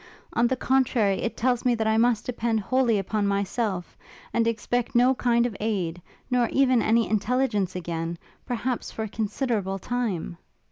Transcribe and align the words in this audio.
on 0.33 0.47
the 0.47 0.55
contrary, 0.55 1.21
it 1.21 1.37
tells 1.37 1.63
me 1.63 1.75
that 1.75 1.85
I 1.85 1.95
must 1.95 2.25
depend 2.25 2.59
wholly 2.59 2.97
upon 2.97 3.27
myself, 3.27 3.95
and 4.33 4.47
expect 4.47 4.95
no 4.95 5.13
kind 5.13 5.45
of 5.45 5.55
aid, 5.59 6.01
nor 6.31 6.49
even 6.49 6.81
any 6.81 7.07
intelligence 7.07 7.75
again, 7.75 8.17
perhaps 8.43 8.89
for 8.89 9.03
a 9.03 9.07
considerable 9.07 9.77
time!' 9.77 10.37